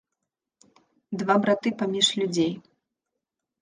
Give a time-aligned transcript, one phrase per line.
[1.23, 2.53] Два браты паміж людзей.